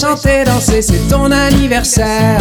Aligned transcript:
Chanter, 0.00 0.44
danser, 0.44 0.80
c'est 0.80 1.08
ton 1.10 1.30
anniversaire. 1.30 2.40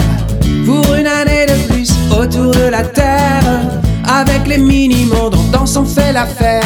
Pour 0.66 0.96
une 0.96 1.08
année 1.08 1.46
de 1.46 1.68
plus 1.68 1.92
autour 2.10 2.52
de 2.52 2.70
la 2.70 2.84
terre. 2.84 3.44
Avec 4.08 4.48
les 4.48 4.58
mini-mondes, 4.58 5.36
on 5.36 5.52
danse, 5.52 5.78
fait 5.94 6.14
la 6.14 6.26
fête. 6.26 6.64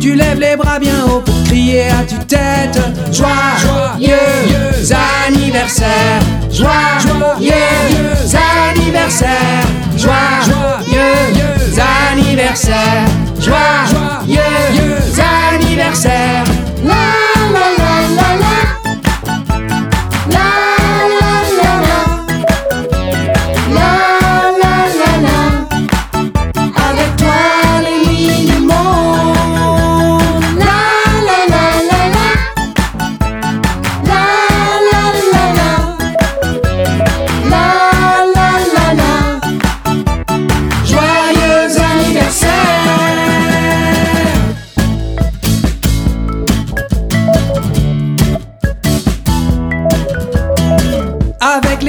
Tu 0.00 0.16
lèves 0.16 0.40
les 0.40 0.56
bras 0.56 0.80
bien 0.80 1.04
haut 1.06 1.20
pour 1.20 1.44
crier 1.44 1.90
à 1.90 2.02
tue-tête. 2.02 2.80
Joyeux 3.12 4.16
anniversaire. 5.28 6.20
Joyeux 6.50 7.52
anniversaire. 8.68 9.69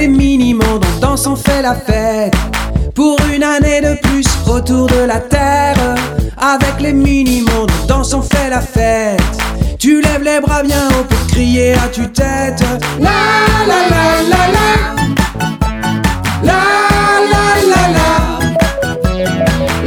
Les 0.02 0.08
mini-mondes, 0.08 0.84
on 0.96 0.98
danse, 0.98 1.28
on 1.28 1.36
fait 1.36 1.62
la 1.62 1.74
fête. 1.74 2.34
Pour 2.92 3.16
une 3.32 3.44
année 3.44 3.80
de 3.80 3.94
plus 4.02 4.26
autour 4.48 4.88
de 4.88 5.04
la 5.06 5.20
terre. 5.20 5.76
Avec 6.36 6.80
les 6.80 6.92
mini-mondes, 6.92 7.70
on 7.82 7.86
danse, 7.86 8.12
on 8.12 8.22
fait 8.22 8.50
la 8.50 8.60
fête. 8.60 9.22
Tu 9.78 10.00
lèves 10.00 10.24
les 10.24 10.40
bras 10.40 10.64
bien 10.64 10.88
haut 10.88 11.04
pour 11.04 11.26
crier 11.28 11.74
à 11.74 11.86
tue-tête. 11.88 12.64
La 12.98 13.20
la 13.70 13.80
la 13.92 14.04
la 14.32 14.44
la. 14.56 14.68
La 16.48 16.62
la 17.32 17.44
la 17.72 17.84
la. 17.96 18.10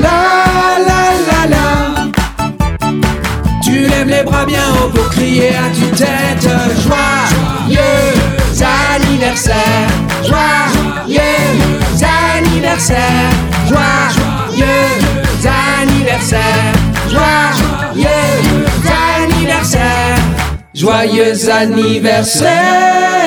La 0.06 0.18
la 0.90 1.02
la 1.30 1.42
la. 1.54 1.66
Tu 3.62 3.76
lèves 3.90 4.08
les 4.08 4.24
bras 4.24 4.46
bien 4.46 4.64
haut 4.76 4.90
pour 4.96 5.10
crier 5.10 5.50
à 5.50 5.68
tue-tête. 5.76 6.48
Joyeux 6.88 7.15
Joyeux 12.78 14.66
anniversaire. 15.80 16.74
Joyeux 17.10 18.10
anniversaire. 19.24 20.18
Joyeux 20.74 21.50
anniversaire. 21.50 23.25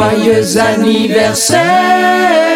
Joyeux 0.00 0.56
anniversaire. 0.56 2.49